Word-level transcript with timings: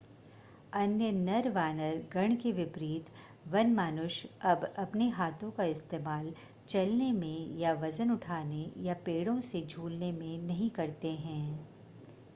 अन्य 0.73 1.11
नरवानर 1.11 1.97
गण 2.13 2.35
के 2.35 2.51
विपरीत 2.51 3.09
वनमानुष 3.47 4.15
अब 4.43 4.63
अपने 4.77 5.09
हाथों 5.09 5.49
का 5.51 5.63
इस्तेमाल 5.65 6.33
चलने 6.67 7.11
में 7.11 7.57
या 7.59 7.73
वज़न 7.83 8.11
उठाने 8.11 8.65
या 8.85 8.93
पेड़ों 9.05 9.39
से 9.51 9.61
झूलने 9.67 10.11
में 10.11 10.37
नहीं 10.47 10.69
करते 10.71 11.11
हैं 11.19 11.43